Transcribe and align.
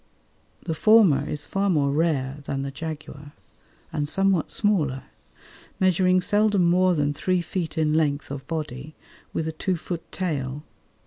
The 0.63 0.73
former 0.73 1.29
is 1.29 1.45
far 1.45 1.69
more 1.69 1.91
rare 1.91 2.39
than 2.45 2.63
the 2.63 2.71
jaguar, 2.71 3.33
and 3.93 4.07
somewhat 4.09 4.49
smaller, 4.49 5.03
measuring 5.79 6.21
seldom 6.21 6.67
more 6.67 6.95
than 6.95 7.13
three 7.13 7.43
feet 7.43 7.77
in 7.77 7.93
length 7.93 8.31
of 8.31 8.47
body, 8.47 8.95
with 9.31 9.47
a 9.47 9.51
two 9.51 9.77
foot 9.77 10.11
tail. 10.11 10.63